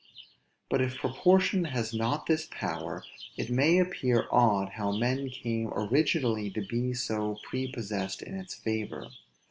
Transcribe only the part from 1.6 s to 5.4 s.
has not this power, it may appear odd how men